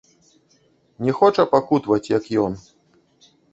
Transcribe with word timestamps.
Не 1.09 1.13
хоча 1.19 1.45
пакутаваць, 1.53 2.09
як 2.17 2.23
ён. 2.47 2.59